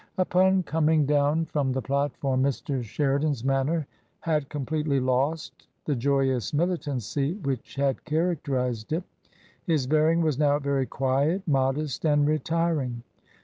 Upon 0.17 0.63
coming 0.63 1.05
down 1.05 1.45
from 1.45 1.45
I04 1.45 1.53
TRANSITION. 1.53 1.73
the 1.73 1.81
platform, 1.83 2.41
Mr. 2.43 2.83
Sheridan's 2.83 3.43
manner 3.45 3.85
had 4.21 4.49
completely 4.49 4.99
lost 4.99 5.67
the 5.85 5.95
joyous 5.95 6.55
militancy 6.55 7.33
which 7.35 7.75
had 7.75 8.03
characterized 8.03 8.93
it; 8.93 9.03
his 9.67 9.85
bear 9.85 10.09
ing 10.09 10.21
was 10.21 10.39
now 10.39 10.57
very 10.57 10.87
quiet, 10.87 11.47
modest, 11.47 12.03
and 12.03 12.25
retiring. 12.27 13.03